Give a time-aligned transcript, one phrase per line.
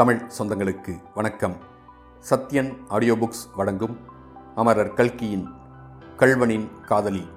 [0.00, 1.56] தமிழ் சொந்தங்களுக்கு வணக்கம்.
[2.30, 3.98] Sathyan audio books வழங்கும்
[4.54, 5.48] அமரர் கல்கியின்
[6.16, 7.28] கள்வனின் காதலி.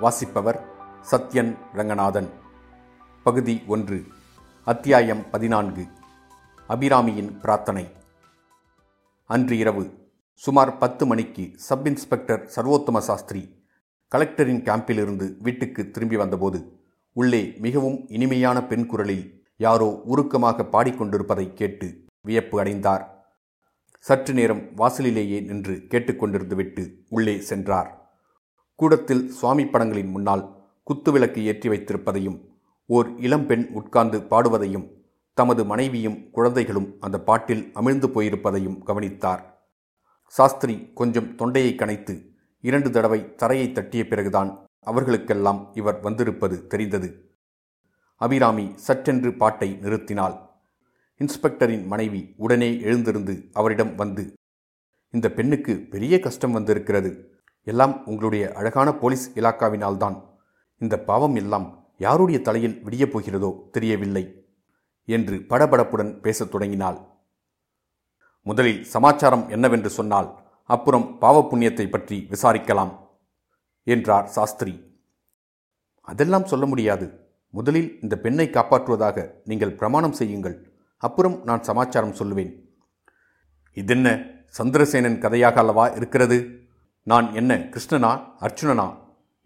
[0.00, 0.64] வாசிப்பவர்
[1.10, 2.30] சத்யன் ரங்கநாதன்.
[3.22, 4.06] பகுதி ஒன்று
[4.64, 5.86] அத்தியாயம் பதினான்கு
[6.68, 7.92] அபிராமியின் பிரார்த்தனை.
[9.24, 13.64] அன்று இரவு சுமார் பத்து மணிக்கு சப் இன்ஸ்பெக்டர் சர்வோத்தம சாஸ்திரி
[14.14, 16.80] கலெக்டரின் கேம்பிலிருந்து வீட்டுக்கு திரும்பி வந்தபோது
[17.12, 21.86] உள்ளே மிகவும் இனிமையான பெண் குரலில் யாரோ உருக்கமாக பாடிக்கொண்டிருப்பதை கேட்டு
[22.20, 23.04] வியப்பு அடைந்தார்.
[23.98, 28.18] சற்று நேரம் வாசலிலேயே நின்று கேட்டுக்கொண்டிருந்துவிட்டு உள்ளே சென்றார்.
[28.74, 30.44] கூடத்தில் சுவாமி படங்களின் முன்னால்
[30.86, 32.38] குத்துவிளக்கு ஏற்றி வைத்திருப்பதையும்
[32.86, 34.86] ஓர் இளம்பெண் உட்கார்ந்து பாடுவதையும்
[35.34, 39.42] தமது மனைவியும் குழந்தைகளும் அந்த பாட்டில் அமிழ்ந்து போயிருப்பதையும் கவனித்தார்.
[40.26, 42.14] சாஸ்திரி கொஞ்சம் தொண்டையை கனைத்து
[42.60, 47.25] இரண்டு தடவை தரையை தட்டிய பிறகுதான் அவர்களுக்கெல்லாம் இவர் வந்திருப்பது தெரிந்தது.
[48.20, 50.36] அபிராமி சற்றென்று பாட்டை நிறுத்தினாள்.
[51.20, 54.24] இன்ஸ்பெக்டரின் மனைவி உடனே எழுந்திருந்து அவரிடம் வந்து
[55.14, 57.10] இந்த பெண்ணுக்கு பெரிய கஷ்டம் வந்திருக்கிறது.
[57.66, 60.16] எல்லாம் உங்களுடைய அழகான போலீஸ் இலாக்காவினால்தான்.
[60.80, 61.68] இந்த பாவம் எல்லாம்
[61.98, 64.24] யாருடைய தலையில் விடியப் போகிறதோ தெரியவில்லை
[65.08, 66.98] என்று படபடப்புடன் பேசத் தொடங்கினாள்.
[68.42, 70.28] முதலில் சமாச்சாரம் என்னவென்று சொன்னால்
[70.70, 72.92] அப்புறம் பாவ புண்ணியத்தை பற்றி விசாரிக்கலாம்
[73.86, 74.74] என்றார் சாஸ்திரி.
[76.00, 77.06] அதெல்லாம் சொல்ல முடியாது.
[77.56, 80.56] முதலில் இந்த பெண்ணை காப்பாற்றுவதாக நீங்கள் பிரமாணம் செய்யுங்கள்.
[81.02, 82.52] அப்புறம் நான் சமாச்சாரம் சொல்லுவேன்.
[83.76, 84.08] இதென்ன
[84.58, 86.38] சந்திரசேனன் கதையாக அல்லவா இருக்கிறது?
[87.10, 88.12] நான் என்ன கிருஷ்ணனா
[88.46, 88.86] அர்ச்சுனனா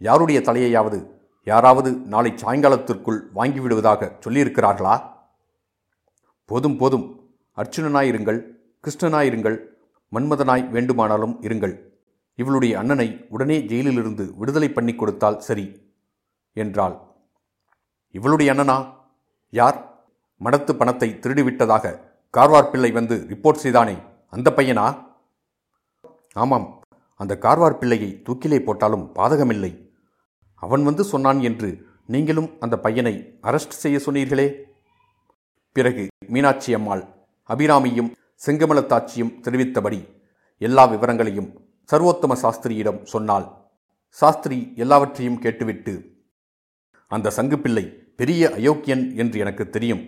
[0.00, 0.98] யாருடைய தலையையாவது
[1.46, 4.94] யாராவது நாளை சாயங்காலத்திற்குள் வாங்கிவிடுவதாக சொல்லியிருக்கிறார்களா?
[6.50, 7.06] போதும் போதும்.
[7.56, 8.40] அர்ச்சுனனாயிருங்கள்
[8.84, 9.56] கிருஷ்ணனாயிருங்கள்
[10.12, 11.74] மன்மதனாய் வேண்டுமானாலும் இருங்கள்.
[12.38, 15.66] இவளுடைய அண்ணனை உடனே ஜெயிலிலிருந்து விடுதலை பண்ணி கொடுத்தால் சரி
[16.56, 16.96] என்றாள்.
[18.14, 18.76] இவளுடைய அண்ணனா?
[19.50, 19.78] யார்?
[20.40, 21.94] மடத்து பணத்தை திருடிவிட்டதாக
[22.34, 23.96] கார்வார் பிள்ளை வந்து ரிப்போர்ட் செய்தானே
[24.30, 24.86] அந்த பையனா?
[26.32, 26.66] ஆமாம்
[27.20, 29.72] அந்த கார்வார் பிள்ளையை தூக்கிலே போட்டாலும் பாதகமில்லை.
[30.54, 31.70] அவன் வந்து சொன்னான் என்று
[32.06, 34.48] நீங்களும் அந்த பையனை அரெஸ்ட் செய்ய சொன்னீர்களே?
[35.72, 37.04] பிறகு மீனாட்சி அம்மாள்
[37.48, 38.10] அபிராமியும்
[38.46, 40.00] செங்கமலத்தாட்சியும் தெரிவித்தபடி
[40.58, 41.50] எல்லா விவரங்களையும்
[41.92, 43.46] சர்வோத்தம சாஸ்திரியிடம் சொன்னாள்.
[44.08, 45.94] சாஸ்திரி எல்லாவற்றையும் கேட்டுவிட்டு
[47.10, 47.84] அந்த சங்குப்பிள்ளை
[48.16, 50.02] பெரிய அயோக்கியன் என்று எனக்கு தெரியும்.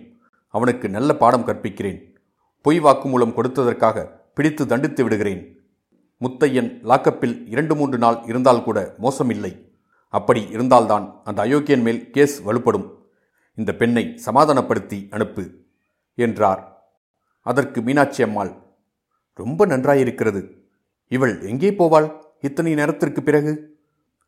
[0.47, 2.15] அவனுக்கு நல்ல பாடம் கற்பிக்கிறேன்.
[2.61, 5.59] பொய் வாக்குமூலம் கொடுத்ததற்காக பிடித்து தண்டித்து விடுகிறேன்.
[6.21, 9.53] முத்தையன் லாக்கப்பில் இரண்டு மூன்று நாள் இருந்தால் கூட மோசமில்லை.
[10.09, 12.87] அப்படி இருந்தால்தான் அந்த அயோக்கியன் மேல் கேஸ் வலுப்படும்.
[13.55, 15.49] இந்த பெண்ணை சமாதானப்படுத்தி அனுப்பு
[16.15, 16.61] என்றார்.
[17.41, 18.51] அதற்கு மீனாட்சி அம்மாள்
[19.33, 20.41] ரொம்ப நன்றாயிருக்கிறது.
[21.07, 22.07] இவள் எங்கே போவாள்?
[22.41, 23.72] இத்தனை நேரத்திற்கு பிறகு?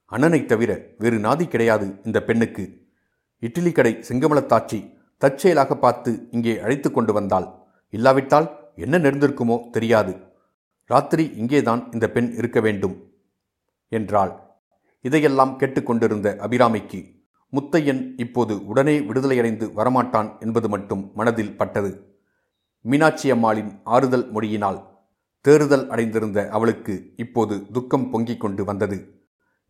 [0.06, 2.88] அண்ணனைத் தவிர வேறு நாதி கிடையாது இந்த பெண்ணுக்கு.
[3.40, 7.48] இட்லி கடை செங்கமலத்தாட்சி தற்செயலாக பார்த்து இங்கே அழைத்து கொண்டு வந்தாள்.
[7.90, 10.16] இல்லாவிட்டால் என்ன நேர்ந்திருக்குமோ தெரியாது.
[10.86, 13.12] ராத்திரி இங்கேதான் இந்த பெண் இருக்க வேண்டும்
[13.90, 14.40] என்றாள்.
[15.02, 17.14] இதையெல்லாம் கேட்டுக்கொண்டிருந்த அபிராமிக்கு
[17.52, 22.18] முத்தையன் இப்போது உடனே விடுதலையடைந்து வரமாட்டான் என்பது மட்டும் மனதில் பட்டது.
[22.82, 24.84] மீனாட்சி அம்மாளின் ஆறுதல் மொழியினால்
[25.42, 29.15] தேறுதல் அடைந்திருந்த அவளுக்கு இப்போது துக்கம் பொங்கிக் கொண்டு வந்தது.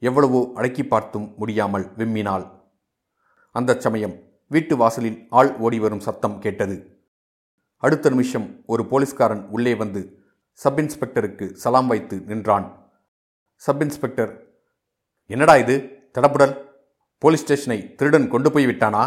[0.06, 2.46] எவ்வளவோ அடக்கி பார்த்தும் முடியாமல் விம்மினாள்.
[3.52, 4.16] அந்த சமயம்
[4.48, 6.76] வீட்டு வாசலில் ஆள் ஓடி வரும் சத்தம் கேட்டது.
[7.78, 10.02] அடுத்த நிமிஷம் ஒரு போலீஸ்காரன் உள்ளே வந்து
[10.54, 12.68] சப் இன்ஸ்பெக்டருக்கு சலாம் வைத்து நின்றான்.
[13.56, 14.32] சப் இன்ஸ்பெக்டர்
[15.28, 15.76] என்னடா இது?
[16.14, 16.54] தடப்புடல்
[17.18, 19.04] போலீஸ் ஸ்டேஷனை திருடன் கொண்டு போய் விட்டானா?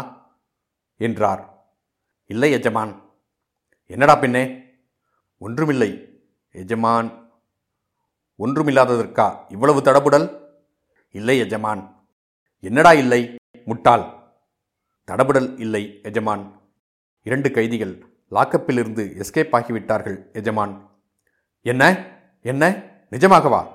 [0.97, 1.43] என்றார்.
[2.25, 2.93] இல்லை எஜமான்.
[3.85, 4.43] என்னடா பின்னே
[5.39, 5.91] ஒன்றுமில்லை
[6.51, 7.09] எஜமான்.
[8.39, 9.27] ஒன்றுமில்லாததற்கா?
[9.49, 10.27] இவ்வளவு தடபுடல்?
[11.11, 12.07] இல்லை எஜமான்.
[12.59, 13.35] என்னடா இல்லை?
[13.65, 14.13] முட்டாள்.
[15.07, 16.61] தடபுடல் இல்லை எஜமான்.
[17.21, 20.89] இரண்டு கைதிகள் லாக்கப்பிலிருந்து எஸ்கேப் ஆகிவிட்டார்கள் எஜமான்.
[21.61, 22.05] என்ன?
[22.41, 22.83] என்ன?
[23.11, 23.67] நிஜமாகவா?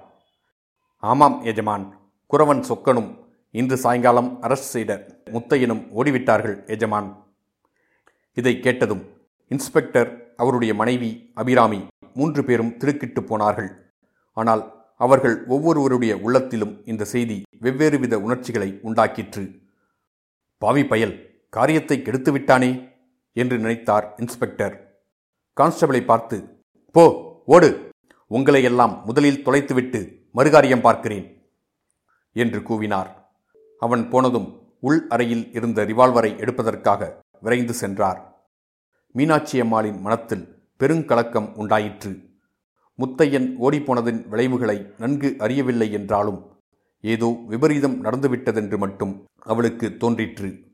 [0.98, 1.98] ஆமாம் எஜமான்.
[2.32, 7.26] குறவன் சொக்கனும் இன்று சாயங்காலம் அரஸ்ட் செய்த முத்தையனும் ஓடிவிட்டார்கள் எஜமான்.
[8.34, 13.94] இதை கேட்டதும் இன்ஸ்பெக்டர் அவருடைய மனைவி அபிராமி மூன்று பேரும் திடுக்கிட்டு போனார்கள்.
[14.32, 19.44] ஆனால் அவர்கள் ஒவ்வொருவருடைய உள்ளத்திலும் இந்த செய்தி வெவ்வேறு வித உணர்ச்சிகளை உண்டாக்கிற்று.
[20.62, 21.14] பாவி பயல்
[21.48, 22.70] காரியத்தை கெடுத்து விட்டானே
[23.32, 24.74] என்று நினைத்தார் இன்ஸ்பெக்டர்.
[25.56, 26.36] கான்ஸ்டபிளை பார்த்து
[26.94, 27.04] போ
[27.46, 27.70] ஓடு.
[28.30, 30.00] உங்களை எல்லாம் முதலில் தொலைத்துவிட்டு
[30.34, 31.26] மறுகாரியம் பார்க்கிறேன்
[32.32, 33.10] என்று கூவினார்.
[33.82, 34.48] அவன் போனதும்
[34.80, 37.10] உள் அறையில் இருந்த ரிவால்வரை எடுப்பதற்காக
[37.40, 38.20] விரைந்து சென்றார்.
[39.14, 40.44] மீனாட்சி அம்மாளின் மனத்தில்
[40.80, 42.12] பெருங்கலக்கம் உண்டாயிற்று.
[42.98, 46.46] முத்தையன் ஓடிப்போனதின் விளைவுகளை நன்கு அறியவில்லை என்றாலும்
[47.00, 50.64] ஏதோ விபரீதம் நடந்துவிட்டதென்று மட்டும் அவளுக்கு தோன்றிற்று.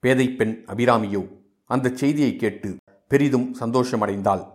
[0.00, 1.28] பேதைப் பெண் அபிராமியோ
[1.64, 2.76] அந்த செய்தியை கேட்டு
[3.08, 4.46] பெரிதும் சந்தோஷமடைந்தாள்.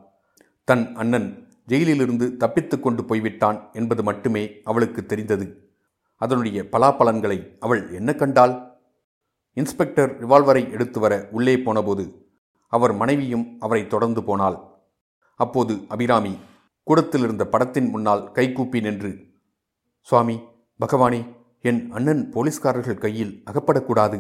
[0.64, 5.70] தன் அண்ணன் ஜெயிலிலிருந்து தப்பித்துக் கொண்டு போய்விட்டான் என்பது மட்டுமே அவளுக்கு தெரிந்தது.
[6.16, 8.60] அதனுடைய பலாபலன்களை அவள் என்ன கண்டாள்?
[9.54, 12.26] இன்ஸ்பெக்டர் ரிவால்வரை எடுத்து வர உள்ளே போனபோது
[12.68, 14.58] அவர் மனைவியும் அவரை தொடர்ந்து போனாள்.
[15.36, 16.38] அப்போது அபிராமி
[16.90, 19.10] கூடத்தில் இருந்த படத்தின் முன்னால் கைகூப்பி நின்று
[20.02, 20.36] சுவாமி
[20.80, 21.20] பகவானே
[21.62, 24.20] என் அண்ணன் போலீஸ்காரர்கள் கையில் அகப்படக்கூடாது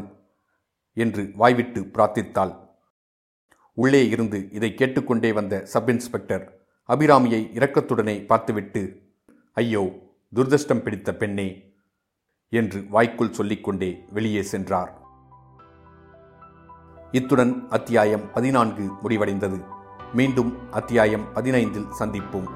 [0.93, 2.53] என்று வாய்விட்டு பிரார்த்தித்தாள்.
[3.73, 6.45] உள்ளே இருந்து இதை கேட்டுக்கொண்டே வந்த சப் இன்ஸ்பெக்டர்
[6.89, 8.83] அபிராமியை இரக்கத்துடனே பார்த்துவிட்டு
[9.53, 9.83] ஐயோ
[10.35, 11.77] துர்தஷ்டம் பிடித்த பெண்ணே
[12.49, 14.93] என்று வாய்க்குள் சொல்லிக்கொண்டே வெளியே சென்றார்.
[17.11, 19.78] இத்துடன் அத்தியாயம் பதினான்கு முடிவடைந்தது.
[20.13, 22.47] மீண்டும் அத்தியாயம் பதினைந்தில் சந்திப்போம்.